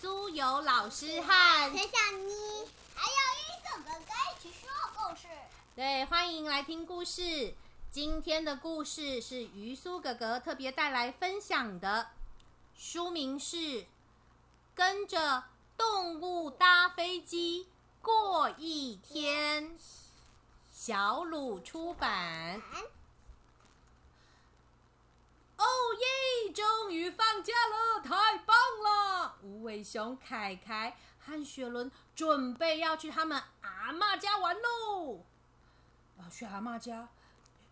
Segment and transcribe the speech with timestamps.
[0.00, 1.26] 苏有老师和
[1.72, 2.32] 陈小妮，
[2.94, 5.28] 还有一首哥哥一起说故事。
[5.76, 7.52] 对，欢迎来听故事。
[7.90, 12.08] 今天的故事是于苏哥哥特别带来分享的，
[12.74, 13.56] 书名是
[14.74, 15.44] 《跟着
[15.76, 17.68] 动物搭飞机
[18.00, 19.64] 过一天》，
[20.72, 22.62] 小鲁出版。
[25.60, 25.64] 哦
[25.98, 26.52] 耶！
[26.52, 29.36] 终于放假了，太棒了！
[29.42, 35.22] 无尾熊凯凯和雪伦准备要去他们阿妈家玩喽。
[36.18, 37.08] 啊，去阿妈家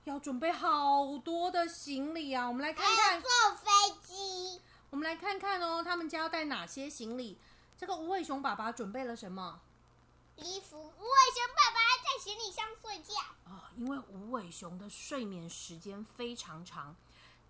[0.05, 2.47] 要准备好多的行李啊！
[2.47, 3.71] 我们来看看，坐飞
[4.03, 4.61] 机。
[4.91, 7.39] 我们来看看哦，他们家要带哪些行李？
[7.77, 9.61] 这个无尾熊爸爸准备了什么？
[10.37, 10.77] 衣服。
[10.79, 13.15] 无尾熊爸爸在行李箱睡觉。
[13.51, 16.95] 啊，因为无尾熊的睡眠时间非常长。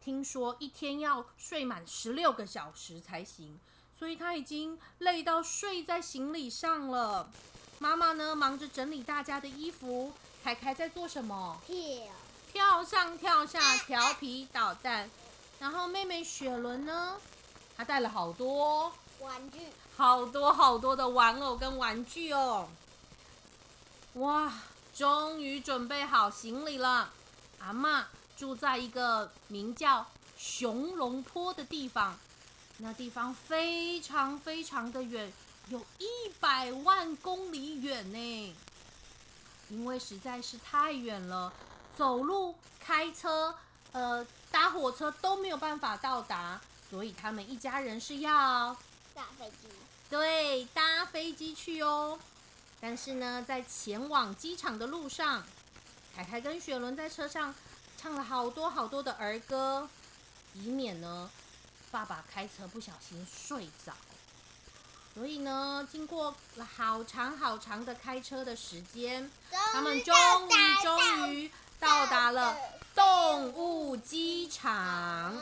[0.02, 3.58] 听说一天要睡满十六个小时才行，
[3.98, 7.30] 所以他已经累到睡在行李上了。
[7.78, 10.12] 妈妈呢，忙着整理大家的衣服。
[10.42, 11.60] 凯凯在做什么？
[11.66, 11.74] 跳，
[12.52, 15.10] 跳上跳下，调皮捣蛋。
[15.58, 17.16] 然后妹妹雪伦呢，
[17.76, 19.58] 她带了好多玩具，
[19.96, 22.68] 好多好多的玩偶跟玩具哦。
[24.14, 24.52] 哇，
[24.94, 27.10] 终于准备好行李了，
[27.58, 28.06] 阿妈。
[28.38, 32.16] 住在一个名叫熊龙坡的地方，
[32.76, 35.32] 那地方非常非常的远，
[35.70, 36.06] 有一
[36.38, 38.56] 百万公里远呢。
[39.68, 41.52] 因为实在是太远了，
[41.96, 43.56] 走路、开车、
[43.90, 48.74] 呃搭火车都没有办法到达，所以他们一家人是要
[49.14, 49.68] 搭飞机。
[50.08, 52.16] 对，搭飞机去哦。
[52.80, 55.42] 但是呢，在前往机场的路上，
[56.14, 57.52] 凯凯跟雪伦在车上。
[58.00, 59.88] 唱了好多好多的儿歌，
[60.54, 61.28] 以免呢
[61.90, 63.92] 爸爸开车不小心睡着。
[65.14, 70.14] 所以呢，经过了好长好长的开车的时间，他们终
[70.48, 71.50] 于终于
[71.80, 72.56] 到达了
[72.94, 75.36] 动物机场。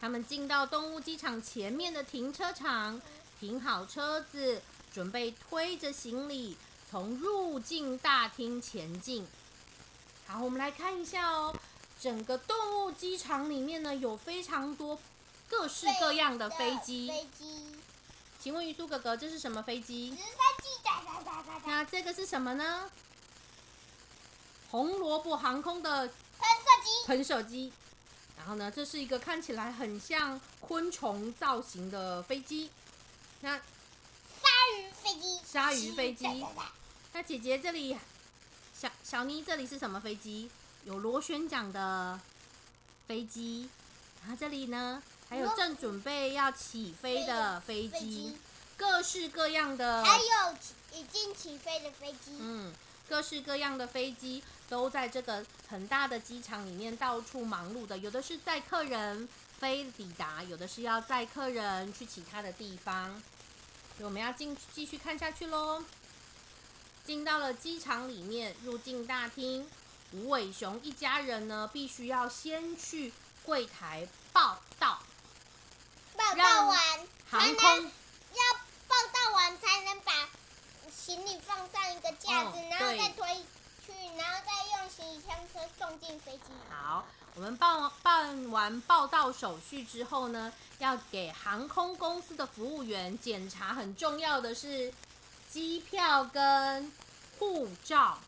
[0.00, 3.02] 他们进到动物机场前面的停车场，
[3.40, 4.62] 停好车子，
[4.94, 6.56] 准备推着行李
[6.88, 9.26] 从入境大厅前进。
[10.30, 11.52] 好，我们来看一下哦。
[12.00, 14.96] 整个动物机场里面呢，有非常多
[15.48, 17.08] 各式各样的飞机。
[17.08, 17.66] 飞机。
[18.38, 20.10] 请问鱼苏哥哥，这是什么飞机？
[20.10, 20.24] 直升
[20.62, 20.68] 机。
[21.66, 22.88] 那这个是什么呢？
[24.70, 27.06] 红萝卜航空的喷射机。
[27.06, 27.72] 喷射机。
[28.38, 32.70] 然后呢，这是一个看起来很像昆虫造型的飞机。
[33.40, 33.62] 那鲨
[34.78, 35.40] 鱼飞机。
[35.44, 36.46] 鲨鱼飞机。
[37.12, 37.98] 那姐姐这里。
[38.80, 40.50] 小小妮，这里是什么飞机？
[40.86, 42.18] 有螺旋桨的
[43.06, 43.68] 飞机。
[44.22, 48.38] 然后这里呢，还有正准备要起飞的飞机，
[48.78, 50.02] 各式各样的。
[50.02, 52.38] 还有已经起飞的飞机。
[52.38, 52.72] 嗯，
[53.06, 57.98] 各式各样的飞机都在这个很大的机场里面到处忙碌的。
[57.98, 63.10] 有的是载客人飞抵达，有的是要载客人去其他的地方。
[63.98, 65.84] 所以我们要进继续看下去喽。
[67.10, 69.68] 进到了机场里面，入境大厅，
[70.12, 73.12] 吴伟雄一家人呢，必须要先去
[73.44, 75.02] 柜台报到，
[76.16, 78.54] 报到完航空要
[78.86, 80.12] 报到完才能把
[80.88, 83.44] 行李放上一个架子，然后再推
[83.84, 86.44] 去，然后再用行李箱车送进飞机。
[86.68, 87.04] 好，
[87.34, 94.94] 我们办办完报到手续之后呢，要给航空公司的服务员检查，很重要的是。
[95.52, 96.92] 机票跟
[97.38, 98.18] 护照，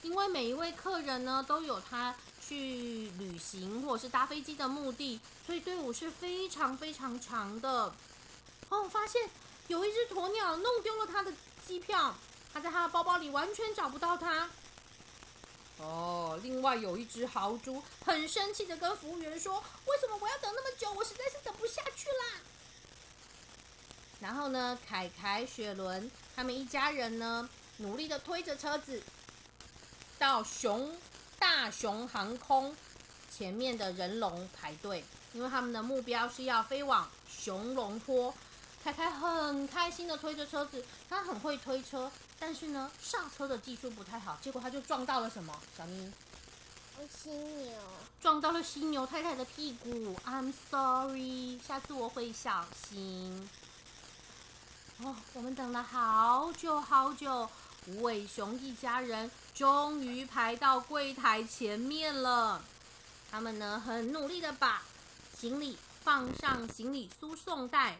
[0.00, 7.92] 因为每一位客人呢都有他去旅行或者是搭飞机的目的，所以队伍是非常非常长的。
[8.70, 9.28] 哦，发现
[9.68, 11.30] 有一只鸵鸟弄丢了他的
[11.66, 12.14] 机票，
[12.54, 14.48] 他在他的包包里完全找不到它。
[15.78, 20.90] 哦，另外有一只豪猪很生气的跟服务员说：“为什么我要等那么久？
[20.92, 22.40] 我实在是等不下去啦！”
[24.20, 27.48] 然后呢，凯凯、雪伦他们一家人呢，
[27.78, 29.02] 努力的推着车子
[30.18, 30.96] 到熊
[31.38, 32.74] 大熊航空
[33.30, 38.32] 前面的人龙排队，因为他们的目标是要飞往熊龙坡。
[38.82, 45.56] 凯凯很开心的推着车子，他很会推车，但是呢，上车的技术不太好，结果他就撞到了什么？
[45.76, 46.12] 小咪？
[47.08, 47.78] 犀牛。
[48.20, 50.16] 撞到了犀牛太太的屁股。
[50.26, 53.48] I'm sorry，下次我会小心。
[55.04, 57.48] 哦，我们等了好久好久，
[57.86, 62.62] 无尾熊一家人终于排到柜台前面了。
[63.28, 64.82] 他们呢，很努力的把
[65.36, 67.98] 行李放上行李输送带，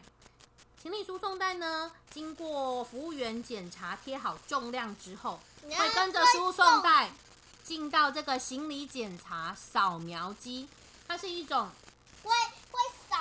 [0.81, 7.11] 行李输送带呢，经过服务员检查贴好重量之后，会跟着输送带
[7.65, 10.69] 进到这个行李检查扫描机。
[11.05, 11.69] 它是一种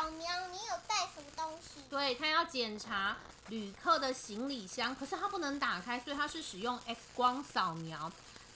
[0.02, 1.80] 扫描你有带什么东西。
[1.88, 3.16] 对，他要检查
[3.50, 8.10] 旅客的行李箱，可是他不能打开，所以他是使用 X 光扫描。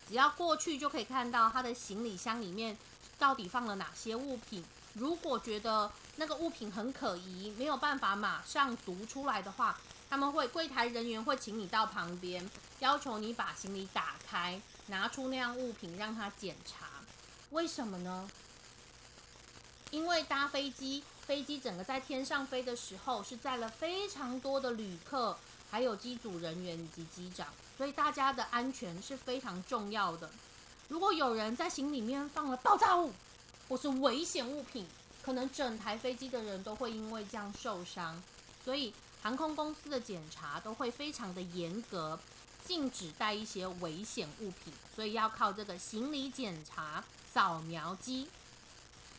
[0.08, 2.76] 只要过去就可以看到他的行李箱里面
[3.16, 4.64] 到底放了哪些物品。
[4.94, 9.78] 如果觉得那个物品很可疑，没有办法马上读出来的话，
[10.10, 12.50] 他们会柜台人员会请你到旁边，
[12.80, 16.86] 要求你把行李打开，拿出那样物品让他检查。
[17.50, 18.28] 为什么呢？
[19.92, 25.36] 因为搭飞机，飞机整个在天上飞的时候，是载了非常多的旅客，
[25.68, 30.30] 还有机组人员以及机长，所以大家的安全是非常重要的。
[30.88, 33.12] 如果有人在行李里面放了爆炸物，
[33.68, 34.86] 或是危险物品，
[35.20, 38.22] 可能整台飞机的人都会因为这样受伤，
[38.64, 42.16] 所以航空公司的检查都会非常的严格，
[42.64, 47.02] 禁止带一些危险物品，所以要靠这个行李检查
[47.32, 48.28] 扫描机。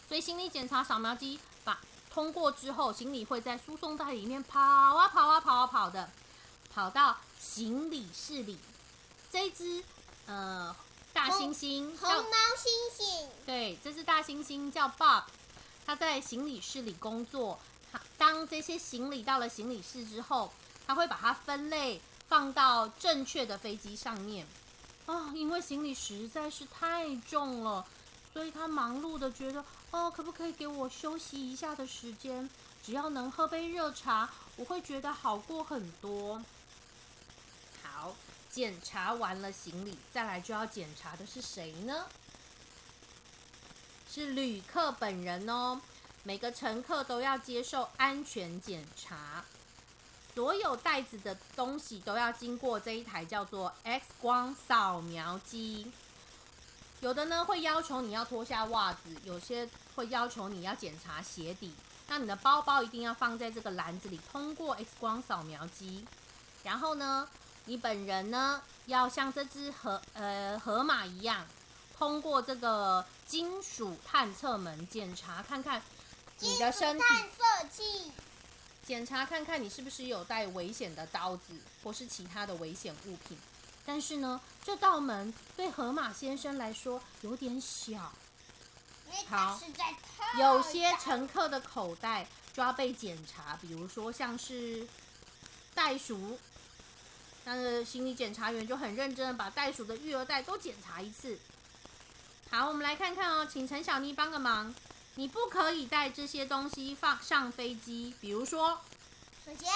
[0.07, 1.37] 所以行李检查扫描机
[2.17, 6.09] 通过之后，行李会在输送带里面跑啊跑啊跑啊跑的，
[6.73, 8.57] 跑到行李室里。
[9.31, 9.83] 这只
[10.25, 10.75] 呃。
[11.13, 15.23] 大猩猩，红毛猩猩，对，这只大猩猩，叫 Bob，
[15.83, 17.59] 他在行李室里工作。
[18.19, 20.51] 当这些行李到了行李室之后，
[20.85, 24.45] 他会把它分类放到正确的飞机上面。
[25.07, 27.83] 啊，因为行李实在是太重了，
[28.31, 32.49] 所以他忙碌的觉得，哦，可不可以给我休息一下的时间？
[32.83, 36.41] 只要能喝杯热茶，我会觉得好过很多。
[37.83, 38.15] 好。
[38.49, 42.05] 检查完了行李，再来就要检查的是谁呢？
[44.09, 45.79] 是旅客本人哦。
[46.23, 49.45] 每个乘客都要接受安全检查，
[50.33, 55.91] 所有袋子的东西都要经过这一台叫做 X 光扫描机。
[57.01, 61.73] 有的呢会要求你要脱下袜子，有些会要求你要检查鞋底。
[62.07, 66.05] 那你的包包一定要放在这个篮子里，通过 X 光扫描机。
[66.63, 67.27] 然后呢？
[67.69, 71.45] 你本人呢，要像这只河呃河马一样，
[71.97, 75.81] 通过这个金属探测门检查看看
[76.39, 78.11] 你的身体，探测器
[78.85, 83.37] 检查看看你是不是有带危险的刀子或是其他的危险物品。
[83.87, 88.11] 但是呢，这道门对河马先生来说有点小。
[89.29, 89.57] 好，
[90.37, 94.85] 有些乘客的口袋就要被检查，比如说像是
[95.73, 96.37] 袋鼠。
[97.45, 101.39] 那个行李检查员就很认真的把袋鼠的育儿袋都检查一次。
[102.51, 104.75] 好，我们来看看哦，请陈小妮帮个忙。
[105.15, 108.81] 你不可以带这些东西放上飞机，比如说
[109.45, 109.73] 水枪，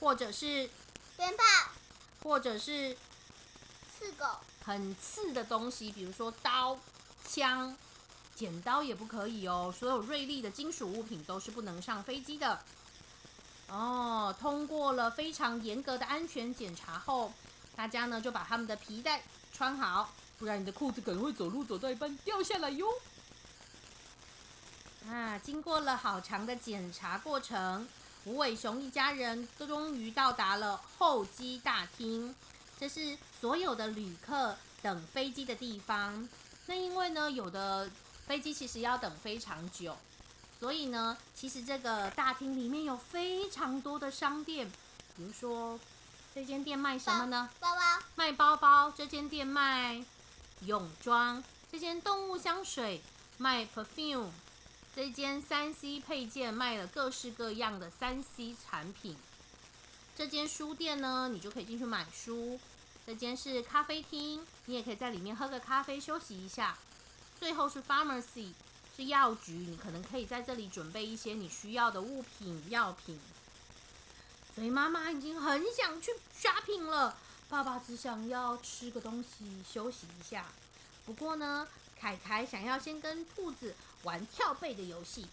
[0.00, 0.68] 或者是
[1.16, 1.44] 鞭炮，
[2.28, 2.94] 或者是
[3.90, 4.26] 刺狗，
[4.62, 6.78] 很刺的东西，比如说刀、
[7.26, 7.74] 枪、
[8.36, 9.74] 剪刀也不可以哦。
[9.76, 12.60] 所有锐利的金属物品都是不能上飞机的。
[13.68, 17.32] 哦，通过了非常严格的安全检查后，
[17.74, 19.22] 大家呢就把他们的皮带
[19.54, 22.86] 穿好，不然你的裤子可能会走路走到一半掉下来哟。
[25.08, 27.88] 啊，经过了好长的检查过程，
[28.28, 32.34] 吴伟雄一家人终于到达了候机大厅，
[32.78, 36.28] 这是所有的旅客等飞机的地方。
[36.66, 37.90] 那因为呢，有的
[38.26, 39.96] 飞机其实要等非常久。
[40.60, 44.70] 所以呢，其实这个大厅里面有非常多的商店，
[45.16, 45.80] 比如说
[46.34, 47.48] 这间店卖什么呢？
[47.58, 47.80] 包包。
[48.14, 48.92] 卖包包。
[48.94, 50.04] 这间店卖
[50.66, 51.42] 泳装。
[51.72, 53.00] 这间动物香水
[53.38, 54.28] 卖 perfume。
[54.94, 59.16] 这间三 C 配件卖了各式各样的三 C 产品。
[60.16, 62.58] 这间书店呢，你就可以进去买书。
[63.06, 66.76] 这间是咖啡厅，你也可以在里面喝个咖啡休息一下。
[67.38, 68.52] 最后是 pharmacy。
[68.96, 73.16] 是药局，你可能可以在这里准备一些你需要的物品、药品。
[74.52, 77.16] 所以妈妈已经很想去 shopping 了，
[77.48, 80.46] 爸爸只想要吃个东西休息一下。
[81.06, 85.26] 不过呢，凯凯想要先跟兔子玩跳背的游戏。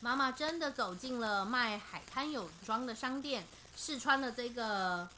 [0.00, 5.08] 妈妈真的走进了卖海滩泳装的商店，试穿了这个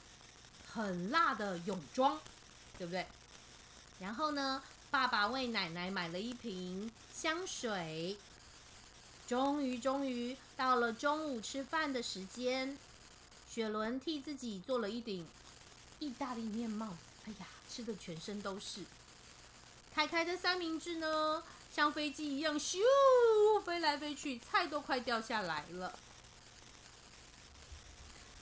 [0.73, 2.21] 很辣的泳装，
[2.77, 3.07] 对不对？
[4.01, 4.63] 然后呢？
[4.91, 8.17] 爸爸为奶奶买了一瓶香水。
[9.27, 12.79] 终于，终于到了中午吃饭的时间。
[13.51, 15.27] 雪伦替自己做了一顶
[15.99, 16.95] 意大利面帽子。
[17.27, 18.85] 哎呀，吃的全身都是。
[19.93, 21.43] 凯凯的三明治呢，
[21.75, 22.79] 像飞机一样咻
[23.65, 25.99] 飞来飞去，菜都快掉下来了。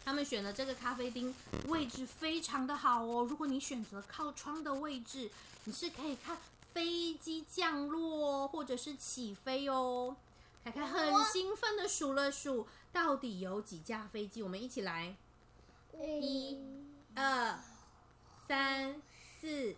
[0.05, 1.35] 他们选的这个咖啡厅
[1.69, 3.25] 位置非常的好哦。
[3.25, 5.31] 如果你选择靠窗的位置，
[5.65, 6.37] 你是可以看
[6.75, 10.15] 飞机降落或者是起飞哦。
[10.63, 14.43] 凯凯很兴奋的数了数，到底有几架飞机？
[14.43, 15.17] 我们一起来，
[16.21, 16.59] 一、
[17.15, 17.59] 二、
[18.47, 19.01] 三、
[19.41, 19.75] 四、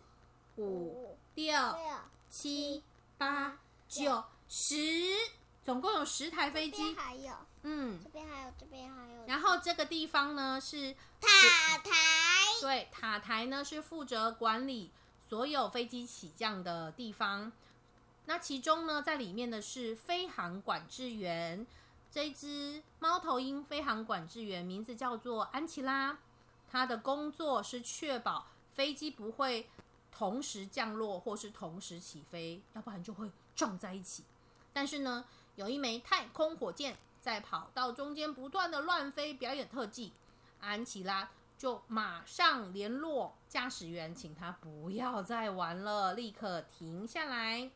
[0.56, 1.54] 五、六、
[2.28, 2.82] 七、
[3.16, 4.74] 八、九、十，
[5.62, 6.94] 总共有十台飞机。
[6.94, 7.32] 还有。
[7.62, 9.26] 嗯，这边还有，这边还有。
[9.26, 11.90] 然后这个地方呢是塔台，
[12.60, 14.90] 对，塔台呢是负责管理
[15.28, 17.50] 所有飞机起降的地方。
[18.26, 21.66] 那其中呢，在里面的是飞行管制员，
[22.10, 26.18] 这只猫头鹰飞行管制员名字叫做安琪拉，
[26.70, 29.68] 他的工作是确保飞机不会
[30.16, 34.22] 同时降落或是同时起飞，要不然就会撞在一起。
[34.72, 35.24] 但是呢，
[35.56, 36.96] 有一枚太空火箭。
[37.24, 40.12] 在跑道中间不断的乱飞，表演特技，
[40.60, 47.70] 安琪拉就马上联络驾驶员，请他不要再玩了，立刻停下来。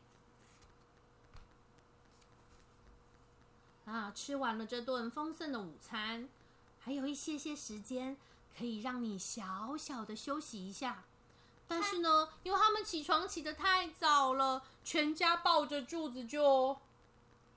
[3.85, 6.29] 啊，吃完了这顿丰盛的午餐，
[6.79, 8.15] 还有一些些时间
[8.55, 11.05] 可以让你小小的休息一下。
[11.69, 16.77] 但是呢，因为他们起床起得太早了，全家抱着柱子就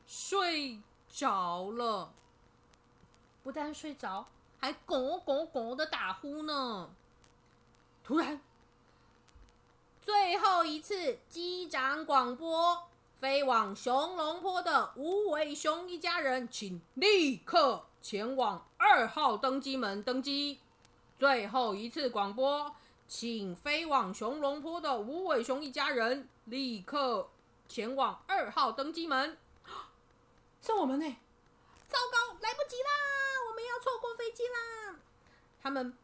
[0.06, 0.80] 睡。
[1.14, 2.10] 着了，
[3.42, 4.26] 不但睡着，
[4.58, 6.88] 还咕咕咕的打呼呢。
[8.02, 8.40] 突然，
[10.00, 12.88] 最后一次机长广播：
[13.20, 20.60] 飞往熊龙坡的无尾熊一家人，请立刻前往二号登机门登机。
[21.18, 22.74] 最后一次广播，
[23.14, 27.28] 请飞往熊龙坡的无尾熊一家人立刻
[27.68, 29.36] 前往二号登机门。
[30.62, 31.16] 是我们呢！
[31.86, 32.90] 糟糕，来不及啦！
[33.50, 34.96] 我们要错过飞机啦！
[35.60, 35.94] 他们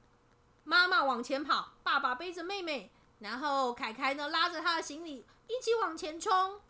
[0.65, 6.61] 妈妈往前跑，爸爸背着妹妹，然后凯凯呢拉着他的行李一起往前冲，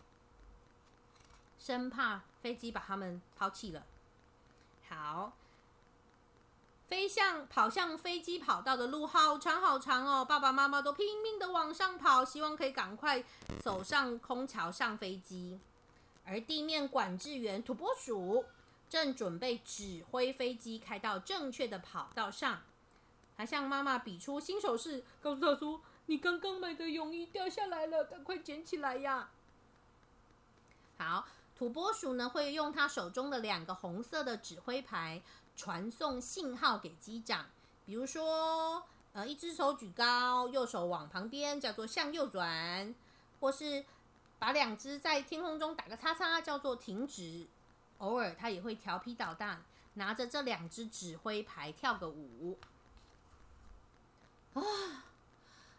[1.59, 3.85] 生怕飞机把他们抛弃了。
[4.89, 5.33] 好，
[6.89, 10.25] 飞向跑向飞机跑道的路好长好长哦！
[10.25, 13.23] 爸爸妈妈都拼命的往上跑，希望可以赶快
[13.61, 15.61] 走上空桥上飞机。
[16.25, 18.47] 而地面管制员土拨鼠
[18.89, 22.63] 正准备指挥飞机开到正确的跑道上，
[23.37, 29.29] 还向妈妈比出新手势，告诉他说：“你刚刚买的泳衣掉下来了，赶快捡起来呀！”
[30.97, 35.21] 好，土拨鼠呢会用他手中的两个红色的指挥牌
[35.59, 37.45] 传送信号给机长，
[37.85, 42.95] 比如说，呃，一只手举高，右手往旁边，叫做向右转，
[43.41, 43.85] 或是。
[44.41, 47.49] 把两只在天空中打个叉叉，叫做停止。
[47.99, 52.57] 偶尔他也会调皮捣蛋，拿着这两只指挥牌跳个舞。
[54.55, 54.63] 啊，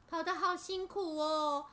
[0.10, 1.68] 跑得好辛苦哦！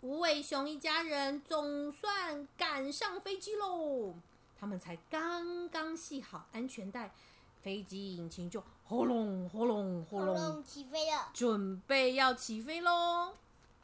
[0.00, 4.14] 无尾熊一家人总算赶上飞机喽。
[4.58, 7.12] 他们才刚刚系好安全带，
[7.62, 13.34] 飞机引擎就轰隆轰隆轰隆起飞了，准备要起飞喽。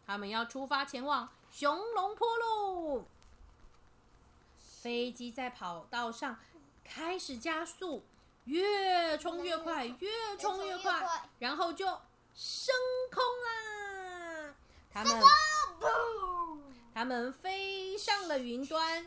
[0.05, 1.29] 他们要出发前往。
[1.51, 3.05] 熊龙坡喽，
[4.59, 6.37] 飞机在跑道上
[6.85, 8.05] 开始加速，
[8.45, 10.09] 越冲越快，越
[10.39, 11.87] 冲越快，然后就
[12.35, 12.75] 升
[13.11, 14.55] 空啦！
[14.91, 15.23] 他们，
[16.93, 19.07] 他们飞上了云端。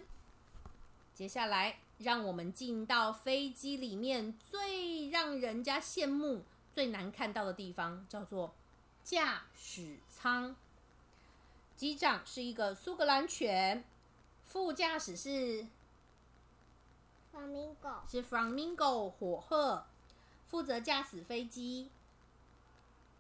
[1.14, 6.44] 接下来，让我们进到飞机里面最让人家羡慕、
[6.74, 8.54] 最难看到的地方，叫做
[9.04, 10.56] 驾驶舱。
[11.76, 13.84] 机长是一个苏格兰犬，
[14.46, 15.66] 副驾驶是
[17.34, 19.86] Flamingo，是 Flamingo 火鹤，
[20.48, 21.90] 负责驾驶飞机。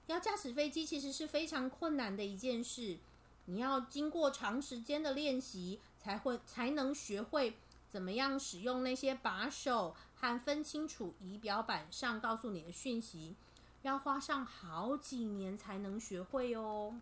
[0.07, 2.97] 要驾驶飞机其实是非常困难的一件事，
[3.45, 7.55] 你要经过长时间的练习，才会才能学会
[7.91, 13.35] 怎么样使用那些把手和分清楚仪表板上告诉你的讯息，
[13.81, 16.95] 要花上好几年才能学会哦。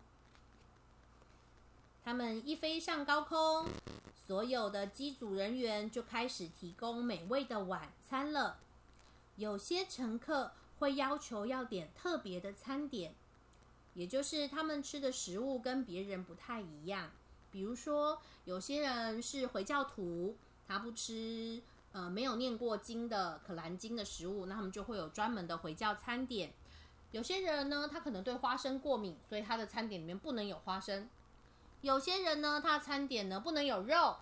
[2.02, 3.68] 他们一飞上高空，
[4.26, 8.58] 所有的机组人员就开始提供美味的晚餐了。
[9.36, 13.14] 有些乘客会要求要点特别的餐点，
[13.94, 17.12] 也就是他们吃的食物跟别人不太一样。
[17.52, 20.36] 比如说，有些人是回教徒，
[20.70, 21.60] 他不吃
[21.90, 26.52] 呃没有念过经的可兰经的食物，那他们就会有专门的回教餐点。
[27.10, 31.10] 有些人呢，他可能对花生过敏，所以他的餐点里面不能有花生。
[31.80, 34.18] 有些人呢，他餐点呢不能有肉；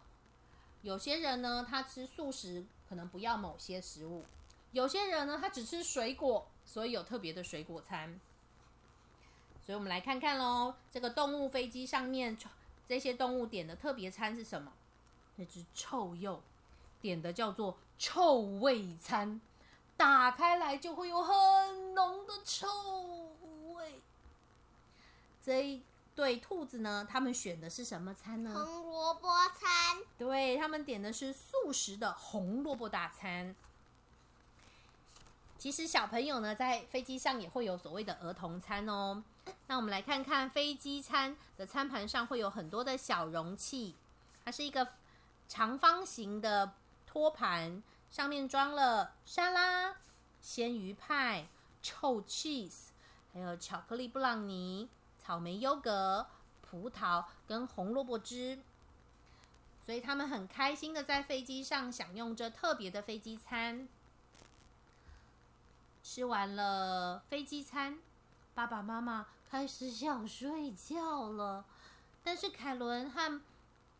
[0.80, 4.24] 有些人呢，他吃素食，可能不要某些食物。
[4.72, 8.18] 有些人呢，他只吃水果，所以有特别的水果餐。
[9.60, 12.34] 所以我们来看看喽，这个动物飞机上面
[12.86, 14.72] 这些动物点的特别餐是什么？
[15.38, 16.40] 那只臭鼬
[17.00, 19.40] 点的叫做臭味餐，
[19.96, 22.66] 打开来就会有很浓的臭
[23.72, 24.02] 味。
[25.40, 25.80] 这一
[26.16, 28.52] 对兔子呢，他们选的是什么餐呢？
[28.52, 29.98] 红萝卜餐。
[30.18, 33.54] 对他们点的是素食的红萝卜大餐。
[35.56, 39.22] 其实小朋友呢，在飞机上也会有所谓的儿童餐哦。
[39.68, 43.94] 那我们来看看飞机餐的餐盘上会有很多的小容器，
[44.44, 44.86] 它是一个
[45.48, 46.74] 长方形的
[47.06, 49.96] 托盘，上面装了沙拉、
[50.40, 51.48] 鲜鱼派、
[51.82, 52.88] 臭 cheese，
[53.32, 54.88] 还有巧克力布朗尼、
[55.18, 56.26] 草莓优格、
[56.60, 58.60] 葡萄跟红萝卜汁。
[59.84, 63.88] 所以他们很开心的在飞机上享用着特别的飞机餐。
[66.02, 67.98] 吃完了飞机餐，
[68.54, 71.64] 爸爸妈妈开始想睡觉了。
[72.22, 73.40] 但是凯伦和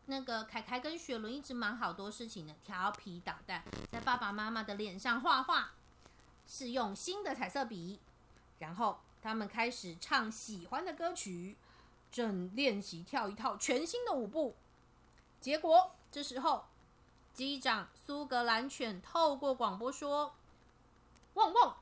[0.09, 5.73] 那个凯凯跟雪伦一直忙好多事情呢，调皮捣蛋，在爸爸妈妈的脸上画画，
[6.47, 7.99] 是用新的彩色笔。
[8.57, 11.55] 然后他们开始唱喜欢的歌曲，
[12.11, 14.55] 正练习跳一套全新的舞步。
[15.39, 16.65] 结果这时候，
[17.31, 20.33] 机长苏格兰犬透过广播说
[21.35, 21.77] ：“汪汪！”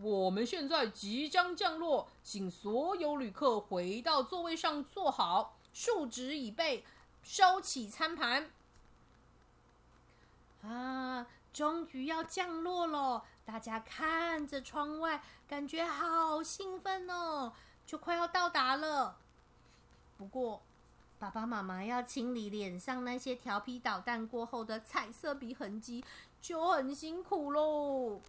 [0.00, 6.84] 我们现在即将降落，请所有旅客回到座位上坐好，竖直椅背，
[7.26, 8.48] 收起餐盘。
[10.62, 13.24] 啊，终于要降落了！
[13.44, 17.52] 大家看着窗外，感觉好兴奋哦，
[17.84, 19.18] 就快要到达了。
[20.16, 20.62] 不过，
[21.18, 26.04] 爸爸妈妈要清理脸上那些调皮捣蛋过后的彩色笔痕迹，
[26.40, 28.20] 就很辛苦喽。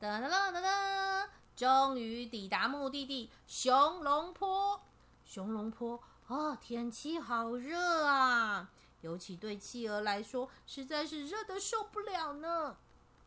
[0.00, 1.28] 噔噔噔噔噔！
[1.56, 4.80] 终于抵达目的地熊龙坡。
[5.24, 6.00] 熊龙坡
[6.32, 8.70] 啊，天气好热啊！
[9.02, 12.74] 尤其对企鹅来说，实在是热的受不了呢。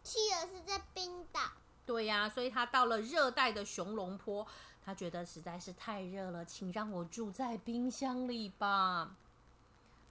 [0.01, 1.39] 企鹅是在冰岛。
[1.85, 4.47] 对呀，所以他到了热带的熊龙坡，
[4.83, 9.15] 他觉得实在是太热了，请让我住在冰箱里吧。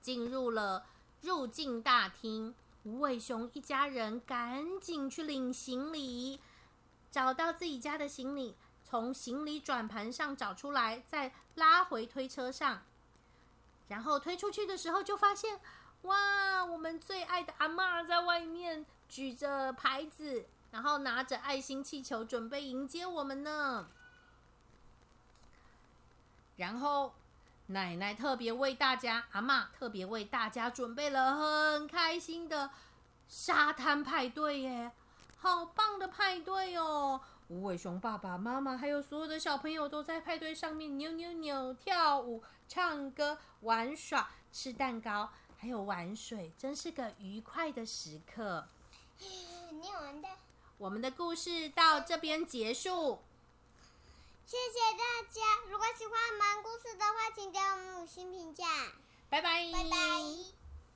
[0.01, 0.87] 进入了
[1.21, 2.55] 入境大厅，
[2.85, 6.39] 无尾熊一家人赶紧去领行李。
[7.11, 12.83] 找到自己家的行李，从行李转盘上找出来，再拉回推车上，
[13.89, 15.59] 然后推出去的时候，就发现，
[16.03, 23.89] 哇，我们最爱的阿妈在外面举着牌子，然后拿着爱心气球，准备迎接我们呢。
[26.57, 27.15] 然后
[27.67, 32.71] 奶奶特别为大家，阿妈特别为大家准备了很开心的
[33.27, 34.93] 沙滩派对耶。
[35.37, 37.21] 好棒的派对哦！
[37.55, 48.67] 无尾熊爸爸妈妈还有所有的小朋友都在派对上面扭扭扭、跳舞、唱歌、玩耍、吃蛋糕，还有玩水，真是个愉快的时刻。
[49.71, 50.29] 念完的，
[50.79, 53.23] 我们的故事到这边结束。
[54.45, 55.41] 谢谢大家！
[55.71, 58.65] 如果喜欢我们故事的话，请给我们五星评价。
[59.31, 59.71] 拜拜！
[59.73, 60.64] 拜拜。